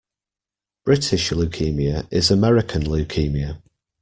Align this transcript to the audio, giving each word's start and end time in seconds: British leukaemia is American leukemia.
British 0.83 1.29
leukaemia 1.29 2.07
is 2.11 2.31
American 2.31 2.81
leukemia. 2.85 3.61